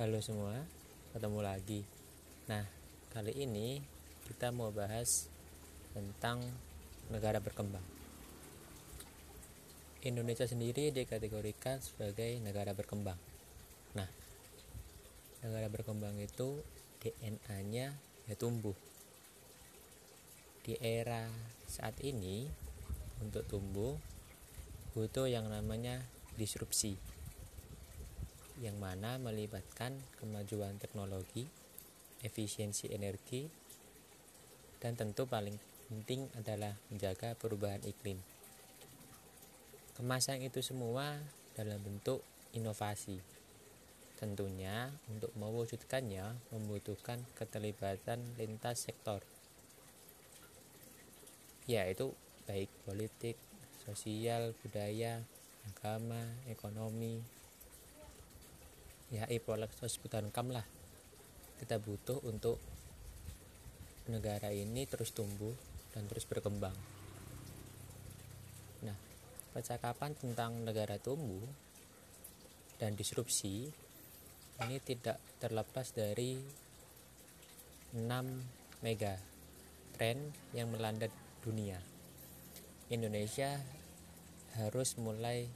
Halo 0.00 0.16
semua, 0.24 0.56
ketemu 1.12 1.44
lagi. 1.44 1.84
Nah, 2.48 2.64
kali 3.12 3.36
ini 3.36 3.84
kita 4.24 4.48
mau 4.48 4.72
bahas 4.72 5.28
tentang 5.92 6.40
negara 7.12 7.36
berkembang. 7.36 7.84
Indonesia 10.00 10.48
sendiri 10.48 10.88
dikategorikan 10.88 11.84
sebagai 11.84 12.32
negara 12.40 12.72
berkembang. 12.72 13.20
Nah, 13.92 14.08
negara 15.44 15.68
berkembang 15.68 16.16
itu 16.16 16.64
DNA-nya 17.04 17.92
ya 18.24 18.34
tumbuh. 18.40 18.72
Di 20.64 20.80
era 20.80 21.28
saat 21.68 22.00
ini 22.00 22.48
untuk 23.20 23.44
tumbuh 23.52 24.00
butuh 24.96 25.28
yang 25.28 25.52
namanya 25.52 26.00
disrupsi 26.40 27.19
yang 28.60 28.76
mana 28.76 29.16
melibatkan 29.16 29.96
kemajuan 30.20 30.76
teknologi, 30.76 31.48
efisiensi 32.20 32.92
energi, 32.92 33.48
dan 34.84 34.96
tentu 35.00 35.24
paling 35.24 35.56
penting 35.88 36.28
adalah 36.36 36.76
menjaga 36.92 37.32
perubahan 37.40 37.80
iklim. 37.88 38.20
Kemasan 39.96 40.44
itu 40.44 40.60
semua 40.60 41.16
dalam 41.56 41.80
bentuk 41.80 42.20
inovasi. 42.52 43.20
Tentunya 44.20 44.92
untuk 45.08 45.32
mewujudkannya 45.40 46.52
membutuhkan 46.52 47.24
keterlibatan 47.32 48.20
lintas 48.36 48.84
sektor, 48.84 49.24
yaitu 51.64 52.12
baik 52.44 52.68
politik, 52.84 53.40
sosial, 53.88 54.52
budaya, 54.60 55.24
agama, 55.72 56.20
ekonomi, 56.52 57.24
ipoleksos 59.10 59.98
sebutan 59.98 60.30
kam 60.30 60.54
lah. 60.54 60.62
Kita 61.58 61.82
butuh 61.82 62.22
untuk 62.30 62.62
negara 64.06 64.50
ini 64.54 64.86
terus 64.86 65.10
tumbuh 65.10 65.52
dan 65.90 66.06
terus 66.06 66.26
berkembang. 66.26 66.74
Nah 68.86 68.98
percakapan 69.50 70.14
tentang 70.14 70.62
negara 70.62 70.98
tumbuh 71.02 71.42
dan 72.78 72.94
disrupsi 72.94 73.68
ini 74.60 74.76
tidak 74.80 75.18
terlepas 75.42 75.90
dari 75.92 76.38
6 77.96 78.06
mega 78.86 79.18
tren 79.98 80.30
yang 80.54 80.70
melanda 80.70 81.10
dunia. 81.42 81.76
Indonesia 82.90 83.58
harus 84.58 84.98
mulai 84.98 85.46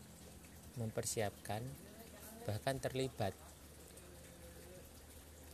mempersiapkan 0.78 1.62
bahkan 2.44 2.77
terlibat 2.78 3.33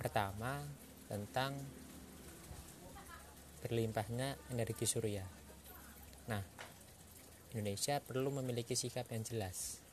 pertama 0.00 0.64
tentang 1.12 1.52
berlimpahnya 3.60 4.40
energi 4.48 4.88
surya. 4.88 5.28
Nah 6.32 6.40
Indonesia 7.52 8.00
perlu 8.00 8.32
memiliki 8.32 8.72
sikap 8.72 9.12
yang 9.12 9.20
jelas. 9.20 9.84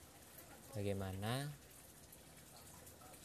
Bagaimana 0.71 1.51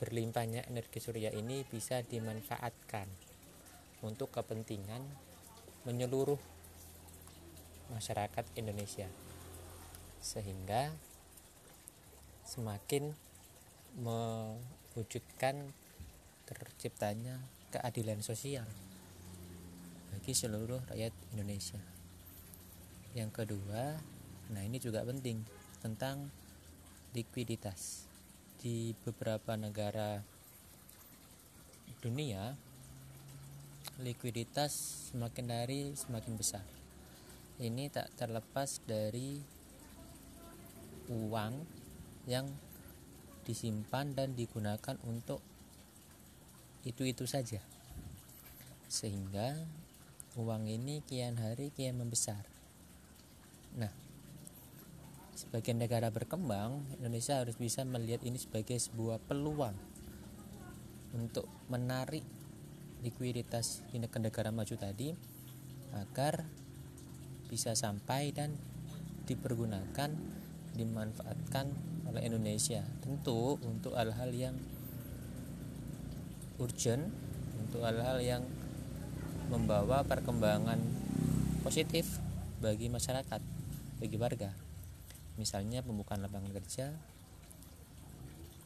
berlimpahnya 0.02 0.66
energi 0.66 0.98
surya 0.98 1.30
ini 1.30 1.62
bisa 1.62 2.02
dimanfaatkan 2.02 3.06
untuk 4.02 4.34
kepentingan 4.34 5.06
menyeluruh 5.86 6.41
masyarakat 7.94 8.42
Indonesia. 8.58 9.06
Sehingga 10.19 10.91
semakin 12.42 13.14
mewujudkan 14.00 15.70
terciptanya 16.55 17.41
keadilan 17.72 18.20
sosial 18.20 18.69
bagi 20.12 20.33
seluruh 20.36 20.78
rakyat 20.92 21.11
Indonesia. 21.34 21.81
Yang 23.13 23.45
kedua, 23.45 23.96
nah 24.55 24.63
ini 24.63 24.80
juga 24.80 25.05
penting 25.05 25.42
tentang 25.83 26.30
likuiditas. 27.13 28.07
Di 28.63 28.95
beberapa 29.02 29.58
negara 29.58 30.23
dunia, 31.98 32.55
likuiditas 34.01 34.73
semakin 35.11 35.46
hari 35.51 35.80
semakin 35.98 36.34
besar. 36.39 36.64
Ini 37.61 37.92
tak 37.92 38.14
terlepas 38.17 38.80
dari 38.89 39.42
uang 41.11 41.55
yang 42.30 42.46
disimpan 43.42 44.14
dan 44.14 44.39
digunakan 44.39 44.96
untuk 45.05 45.42
itu-itu 46.83 47.25
saja. 47.27 47.63
Sehingga 48.91 49.57
uang 50.37 50.69
ini 50.69 51.05
kian 51.05 51.37
hari 51.37 51.70
kian 51.73 52.01
membesar. 52.01 52.45
Nah 53.77 53.93
sebagai 55.33 55.75
negara 55.75 56.13
berkembang 56.13 56.85
Indonesia 57.01 57.41
harus 57.41 57.59
bisa 57.59 57.83
melihat 57.83 58.23
ini 58.23 58.39
sebagai 58.39 58.79
sebuah 58.79 59.19
peluang 59.27 59.75
untuk 61.13 61.48
menarik 61.69 62.25
likuiditas 63.03 63.83
di 63.91 63.99
negara 63.99 64.55
maju 64.55 64.77
tadi 64.79 65.11
agar 65.93 66.47
bisa 67.51 67.77
sampai 67.77 68.33
dan 68.33 68.57
dipergunakan 69.29 70.09
dimanfaatkan 70.73 71.67
oleh 72.09 72.23
Indonesia. 72.25 72.81
Tentu 73.05 73.61
untuk 73.61 73.93
hal-hal 73.93 74.33
yang 74.33 74.57
urgent 76.62 77.11
untuk 77.58 77.83
hal-hal 77.83 78.23
yang 78.23 78.42
membawa 79.50 80.06
perkembangan 80.06 80.78
positif 81.67 82.23
bagi 82.62 82.86
masyarakat 82.86 83.42
bagi 83.98 84.17
warga 84.17 84.55
misalnya 85.34 85.83
pembukaan 85.83 86.22
lapangan 86.22 86.55
kerja 86.55 86.95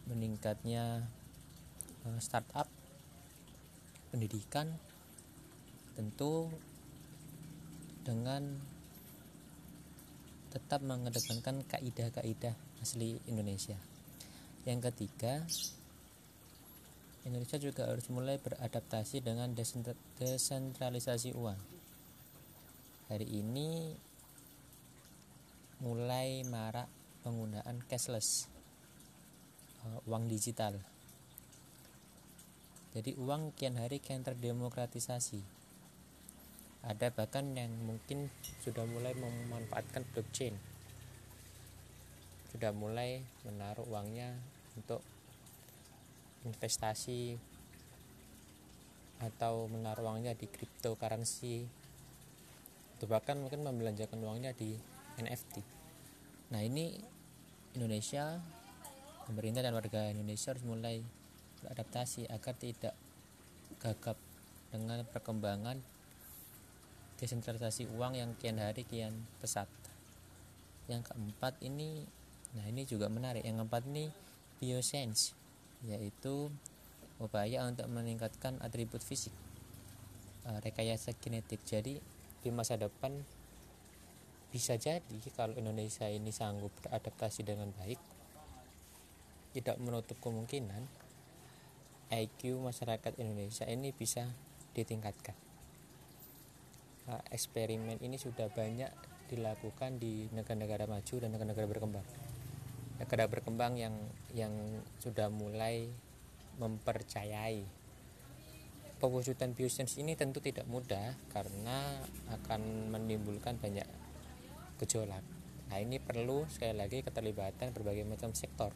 meningkatnya 0.06 1.08
eh, 2.04 2.18
startup 2.20 2.68
pendidikan 4.14 4.70
tentu 5.96 6.52
dengan 8.06 8.60
tetap 10.54 10.80
mengedepankan 10.80 11.66
kaidah-kaidah 11.68 12.54
asli 12.80 13.20
Indonesia. 13.28 13.76
Yang 14.64 14.88
ketiga, 14.88 15.44
Indonesia 17.26 17.58
juga 17.58 17.90
harus 17.90 18.06
mulai 18.06 18.38
beradaptasi 18.38 19.18
dengan 19.18 19.50
desentralisasi 20.22 21.34
uang. 21.34 21.58
Hari 23.10 23.26
ini 23.26 23.98
mulai 25.82 26.46
marak 26.46 26.86
penggunaan 27.26 27.82
cashless, 27.90 28.46
eh, 29.82 29.98
uang 30.06 30.30
digital. 30.30 30.78
Jadi 32.94 33.18
uang 33.18 33.52
kian 33.58 33.74
hari 33.74 33.98
kian 33.98 34.22
terdemokratisasi 34.22 35.42
ada 36.86 37.10
bahkan 37.10 37.50
yang 37.58 37.74
mungkin 37.82 38.30
sudah 38.62 38.86
mulai 38.86 39.10
memanfaatkan 39.18 40.06
blockchain 40.14 40.54
sudah 42.54 42.70
mulai 42.70 43.26
menaruh 43.42 43.84
uangnya 43.90 44.38
untuk 44.78 45.02
investasi 46.46 47.34
atau 49.18 49.66
menaruh 49.66 50.06
uangnya 50.06 50.38
di 50.38 50.46
cryptocurrency. 50.46 51.66
Atau 52.96 53.10
bahkan 53.10 53.36
mungkin 53.36 53.66
membelanjakan 53.66 54.22
uangnya 54.22 54.56
di 54.56 54.78
NFT 55.16 55.76
nah 56.46 56.62
ini 56.62 56.94
Indonesia 57.74 58.38
pemerintah 59.26 59.66
dan 59.66 59.74
warga 59.74 60.14
Indonesia 60.14 60.54
harus 60.54 60.62
mulai 60.62 61.02
beradaptasi 61.58 62.30
agar 62.30 62.54
tidak 62.54 62.94
gagap 63.82 64.14
dengan 64.70 65.02
perkembangan 65.10 65.82
desentralisasi 67.18 67.90
uang 67.96 68.14
yang 68.14 68.30
kian 68.38 68.60
hari 68.60 68.84
kian 68.84 69.26
pesat. 69.40 69.66
Yang 70.86 71.10
keempat 71.10 71.58
ini 71.66 72.06
nah 72.54 72.64
ini 72.70 72.86
juga 72.86 73.10
menarik. 73.10 73.42
Yang 73.42 73.66
keempat 73.66 73.82
ini 73.90 74.04
biosense 74.62 75.34
yaitu 75.84 76.48
upaya 77.20 77.64
untuk 77.68 77.88
meningkatkan 77.88 78.60
atribut 78.64 79.00
fisik 79.04 79.32
uh, 80.48 80.60
rekayasa 80.60 81.12
genetik. 81.20 81.60
Jadi 81.64 82.00
di 82.40 82.50
masa 82.54 82.78
depan 82.78 83.12
bisa 84.54 84.78
jadi 84.78 85.18
kalau 85.34 85.58
Indonesia 85.58 86.06
ini 86.08 86.32
sanggup 86.32 86.72
beradaptasi 86.80 87.44
dengan 87.44 87.74
baik 87.76 87.98
tidak 89.52 89.76
menutup 89.80 90.16
kemungkinan 90.22 90.84
IQ 92.12 92.62
masyarakat 92.62 93.18
Indonesia 93.18 93.66
ini 93.66 93.90
bisa 93.90 94.30
ditingkatkan. 94.76 95.34
Eh, 97.06 97.22
eksperimen 97.34 97.98
ini 98.02 98.18
sudah 98.18 98.46
banyak 98.50 98.90
dilakukan 99.26 99.98
di 99.98 100.30
negara-negara 100.30 100.86
maju 100.86 101.14
dan 101.18 101.28
negara-negara 101.34 101.66
berkembang 101.66 102.06
negara 102.96 103.28
berkembang 103.28 103.76
yang 103.76 103.94
yang 104.32 104.52
sudah 105.00 105.28
mulai 105.28 105.88
mempercayai 106.56 107.64
pewujudan 108.96 109.52
biosains 109.52 110.00
ini 110.00 110.16
tentu 110.16 110.40
tidak 110.40 110.64
mudah 110.64 111.12
karena 111.28 112.00
akan 112.32 112.88
menimbulkan 112.88 113.60
banyak 113.60 113.84
gejolak. 114.80 115.20
Nah 115.68 115.78
ini 115.82 116.00
perlu 116.00 116.48
sekali 116.48 116.72
lagi 116.72 117.04
keterlibatan 117.04 117.76
berbagai 117.76 118.08
macam 118.08 118.32
sektor, 118.32 118.72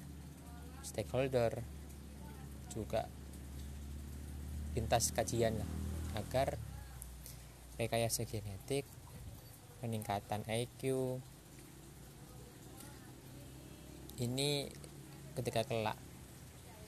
stakeholder, 0.84 1.64
juga 2.68 3.08
lintas 4.76 5.10
kajian 5.16 5.56
agar 6.12 6.60
rekayasa 7.80 8.28
genetik, 8.28 8.84
peningkatan 9.80 10.44
IQ 10.44 11.16
ini 14.20 14.68
ketika 15.34 15.64
kelak 15.64 15.96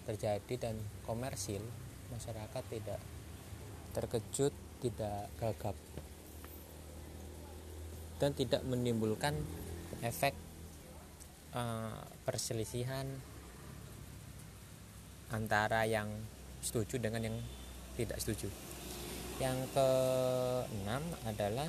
terjadi 0.05 0.69
dan 0.69 0.77
komersil 1.09 1.65
masyarakat 2.13 2.63
tidak 2.69 3.01
terkejut 3.97 4.53
tidak 4.85 5.31
gagap 5.41 5.77
dan 8.21 8.31
tidak 8.39 8.63
menimbulkan 8.63 9.35
efek 10.05 10.37
uh, 11.57 12.07
perselisihan 12.23 13.09
antara 15.33 15.89
yang 15.89 16.07
setuju 16.63 17.03
dengan 17.03 17.27
yang 17.27 17.37
tidak 17.99 18.23
setuju. 18.23 18.47
Yang 19.43 19.59
keenam 19.75 21.03
adalah 21.27 21.67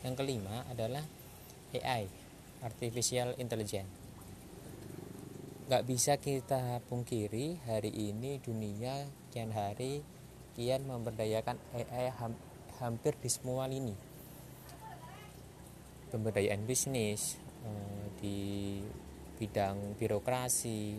yang 0.00 0.14
kelima 0.16 0.64
adalah 0.72 1.04
AI, 1.76 2.08
artificial 2.64 3.36
intelligence. 3.36 3.99
Gak 5.70 5.86
bisa 5.86 6.18
kita 6.18 6.82
pungkiri 6.90 7.62
hari 7.62 7.94
ini 7.94 8.42
dunia 8.42 9.06
kian 9.30 9.54
hari 9.54 10.02
kian 10.58 10.82
memberdayakan 10.82 11.62
AI 11.70 12.10
hampir 12.82 13.14
di 13.14 13.30
semua 13.30 13.70
lini. 13.70 13.94
Pemberdayaan 16.10 16.66
bisnis 16.66 17.38
eh, 17.62 18.06
di 18.18 18.38
bidang 19.38 19.94
birokrasi 19.94 20.98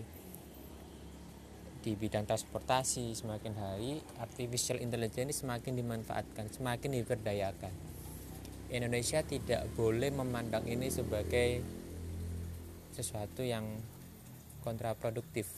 di 1.84 1.92
bidang 1.92 2.24
transportasi 2.24 3.12
semakin 3.12 3.54
hari 3.60 4.00
artificial 4.24 4.80
intelligence 4.80 5.44
semakin 5.44 5.84
dimanfaatkan 5.84 6.48
semakin 6.48 6.96
diberdayakan. 6.96 7.76
Indonesia 8.72 9.20
tidak 9.20 9.68
boleh 9.76 10.16
memandang 10.16 10.64
ini 10.64 10.88
sebagai 10.88 11.60
sesuatu 12.96 13.44
yang 13.44 13.68
kontraproduktif. 14.62 15.50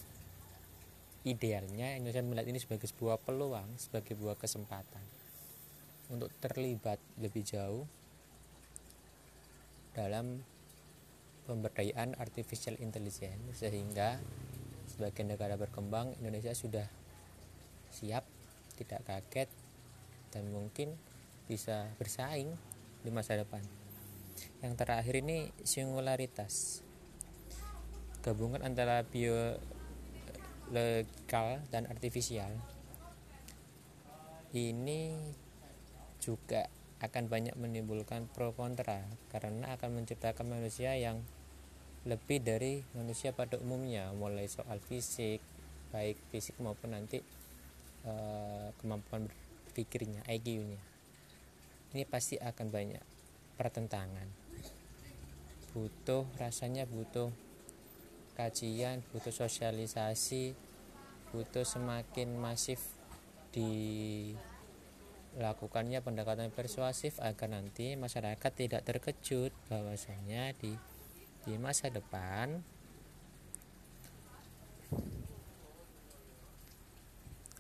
Idealnya 1.23 1.95
Indonesia 1.95 2.19
melihat 2.19 2.47
ini 2.51 2.59
sebagai 2.59 2.87
sebuah 2.91 3.15
peluang 3.23 3.79
sebagai 3.79 4.19
sebuah 4.19 4.35
kesempatan 4.35 5.03
untuk 6.11 6.27
terlibat 6.43 6.99
lebih 7.15 7.47
jauh 7.47 7.87
dalam 9.95 10.43
pemberdayaan 11.47 12.19
artificial 12.19 12.75
intelligence 12.83 13.63
sehingga 13.63 14.19
sebagai 14.89 15.23
negara 15.23 15.55
berkembang 15.55 16.11
Indonesia 16.19 16.51
sudah 16.51 16.85
siap 17.93 18.25
tidak 18.75 19.05
kaget 19.05 19.49
dan 20.33 20.49
mungkin 20.49 20.97
bisa 21.45 21.87
bersaing 22.01 22.49
di 23.05 23.09
masa 23.13 23.37
depan. 23.37 23.61
Yang 24.63 24.73
terakhir 24.79 25.15
ini 25.21 25.51
singularitas 25.61 26.81
gabungan 28.23 28.63
antara 28.63 29.03
bio 29.03 29.59
legal 30.71 31.61
dan 31.69 31.85
artifisial. 31.91 32.49
Ini 34.55 35.19
juga 36.23 36.65
akan 37.03 37.27
banyak 37.27 37.59
menimbulkan 37.59 38.31
pro 38.31 38.55
kontra 38.55 39.03
karena 39.27 39.75
akan 39.75 40.01
menciptakan 40.01 40.47
manusia 40.47 40.95
yang 40.95 41.19
lebih 42.07 42.39
dari 42.39 42.79
manusia 42.95 43.35
pada 43.35 43.59
umumnya 43.59 44.15
mulai 44.15 44.47
soal 44.47 44.79
fisik 44.79 45.43
baik 45.91 46.15
fisik 46.31 46.55
maupun 46.59 46.95
nanti 46.95 47.19
e, 48.07 48.13
kemampuan 48.79 49.27
berpikirnya 49.67 50.23
IQ-nya 50.27 50.79
ini 51.93 52.09
pasti 52.09 52.41
akan 52.41 52.73
banyak 52.73 53.03
pertentangan. 53.53 54.25
Butuh 55.77 56.25
rasanya 56.41 56.89
butuh 56.89 57.29
kajian 58.33 59.03
butuh 59.13 59.33
sosialisasi 59.33 60.55
butuh 61.33 61.65
semakin 61.65 62.37
masif 62.37 62.79
dilakukannya 63.53 66.01
pendekatan 66.01 66.51
persuasif 66.53 67.19
agar 67.21 67.49
nanti 67.53 67.95
masyarakat 67.97 68.53
tidak 68.53 68.83
terkejut 68.85 69.51
bahwasanya 69.69 70.53
di 70.57 70.77
di 71.43 71.57
masa 71.57 71.89
depan 71.89 72.63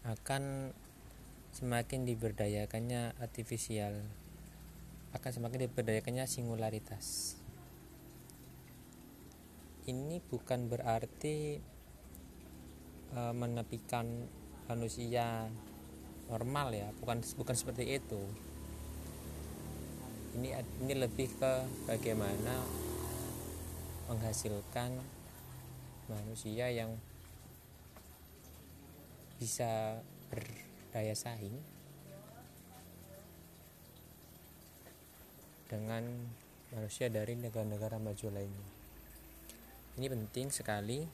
akan 0.03 0.73
semakin 1.53 2.03
diberdayakannya 2.03 3.13
artifisial 3.21 3.93
akan 5.13 5.31
semakin 5.31 5.69
diberdayakannya 5.69 6.25
singularitas 6.25 7.37
ini 9.87 10.23
bukan 10.23 10.71
berarti 10.71 11.59
e, 13.11 13.19
menepikan 13.35 14.07
manusia 14.71 15.51
normal 16.31 16.71
ya. 16.71 16.87
Bukan 17.03 17.19
bukan 17.35 17.55
seperti 17.55 17.99
itu. 17.99 18.21
Ini 20.39 20.55
ini 20.81 20.93
lebih 20.97 21.29
ke 21.37 21.53
bagaimana 21.85 22.63
menghasilkan 24.07 24.97
manusia 26.07 26.67
yang 26.71 26.95
bisa 29.37 29.99
berdaya 30.31 31.15
saing 31.15 31.59
dengan 35.67 36.05
manusia 36.71 37.09
dari 37.09 37.35
negara-negara 37.35 37.97
maju 37.97 38.27
lainnya 38.29 38.82
ini 39.97 40.05
penting 40.09 40.49
sekali. 40.49 41.05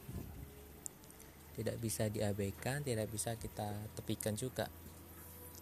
Tidak 1.59 1.75
bisa 1.75 2.07
diabaikan 2.07 2.87
tidak 2.87 3.11
bisa 3.11 3.35
kita 3.35 3.67
tepikan 3.91 4.31
juga 4.31 4.71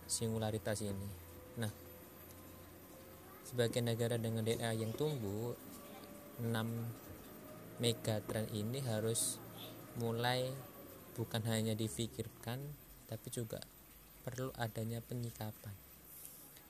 singularitas 0.05 0.85
ini. 0.85 1.09
Nah 1.57 1.73
sebagai 3.41 3.81
negara 3.81 4.21
dengan 4.21 4.45
DNA 4.45 4.77
yang 4.77 4.93
tumbuh 4.93 5.57
6 6.37 6.53
megatrend 7.81 8.53
ini 8.53 8.77
harus 8.85 9.41
mulai 9.97 10.53
bukan 11.17 11.41
hanya 11.49 11.73
difikirkan 11.73 12.61
tapi 13.09 13.33
juga 13.33 13.57
perlu 14.21 14.53
adanya 14.53 15.01
penyikapan. 15.01 15.73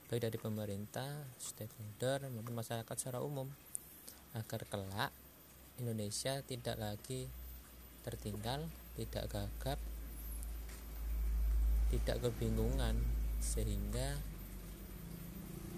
Baik 0.08 0.24
dari 0.24 0.38
pemerintah, 0.40 1.28
stakeholder 1.36 2.32
maupun 2.32 2.56
masyarakat 2.56 2.96
secara 2.96 3.20
umum 3.20 3.44
agar 4.32 4.64
kelak 4.64 5.12
Indonesia 5.78 6.42
tidak 6.42 6.74
lagi 6.74 7.30
tertinggal, 8.02 8.66
tidak 8.98 9.30
gagap, 9.30 9.78
tidak 11.94 12.16
kebingungan 12.18 12.98
sehingga 13.38 14.18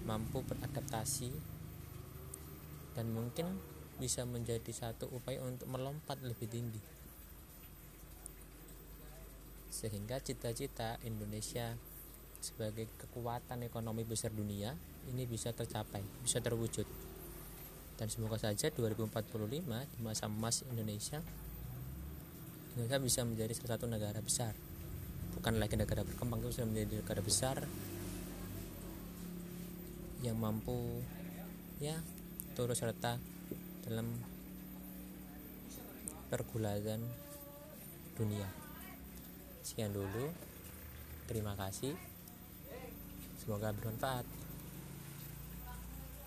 mampu 0.01 0.41
beradaptasi 0.41 1.29
dan 2.97 3.13
mungkin 3.13 3.61
bisa 4.01 4.25
menjadi 4.25 4.73
satu 4.73 5.05
upaya 5.13 5.37
untuk 5.45 5.69
melompat 5.69 6.17
lebih 6.25 6.49
tinggi. 6.49 6.81
Sehingga 9.69 10.17
cita-cita 10.17 10.97
Indonesia 11.05 11.77
sebagai 12.41 12.89
kekuatan 12.97 13.61
ekonomi 13.69 14.01
besar 14.01 14.33
dunia 14.33 14.73
ini 15.13 15.29
bisa 15.29 15.53
tercapai, 15.53 16.01
bisa 16.25 16.41
terwujud 16.41 17.10
dan 18.01 18.09
semoga 18.09 18.41
saja 18.41 18.73
2045 18.73 19.13
di 19.61 19.61
masa 20.01 20.25
emas 20.25 20.65
Indonesia 20.73 21.21
Indonesia 22.73 22.97
bisa 22.97 23.21
menjadi 23.21 23.53
salah 23.53 23.77
satu 23.77 23.85
negara 23.85 24.17
besar. 24.25 24.57
Bukan 25.37 25.61
lagi 25.61 25.77
negara 25.77 26.01
berkembang 26.01 26.41
itu 26.41 26.57
sudah 26.57 26.67
menjadi 26.71 27.03
negara 27.05 27.21
besar 27.21 27.61
yang 30.25 30.33
mampu 30.41 31.05
ya 31.77 31.93
turut 32.57 32.73
serta 32.73 33.21
dalam 33.85 34.17
pergulatan 36.33 37.05
dunia. 38.17 38.49
Sekian 39.61 39.93
dulu. 39.93 40.33
Terima 41.29 41.53
kasih. 41.53 41.93
Semoga 43.37 43.69
bermanfaat 43.77 44.40